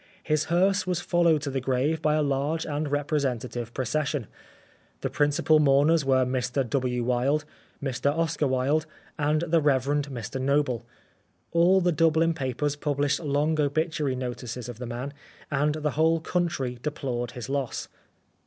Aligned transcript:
His 0.23 0.45
hearse 0.45 0.87
was 0.87 0.99
followed 0.99 1.43
to 1.43 1.51
the 1.51 1.61
grave 1.61 2.01
by 2.01 2.15
a 2.15 2.23
large 2.23 2.65
and 2.65 2.87
representa 2.87 3.47
tive 3.47 3.71
procession. 3.71 4.25
The 5.01 5.11
principal 5.11 5.59
mourners 5.59 6.03
were 6.03 6.25
Mr 6.25 6.67
W. 6.67 7.03
Wilde, 7.03 7.45
Mr 7.83 8.09
Oscar 8.11 8.47
Wilde, 8.47 8.87
and 9.19 9.41
the 9.41 9.61
Rev. 9.61 9.85
Mr 9.85 10.41
Noble. 10.41 10.87
All 11.51 11.81
the 11.81 11.91
Dublin 11.91 12.33
papers 12.33 12.75
published 12.75 13.19
long 13.19 13.59
obituary 13.59 14.15
notices 14.15 14.67
of 14.67 14.79
the 14.79 14.87
man, 14.87 15.13
and 15.51 15.75
the 15.75 15.91
whole 15.91 16.19
country 16.19 16.79
deplored 16.81 17.33
his 17.33 17.47
loss. 17.47 17.87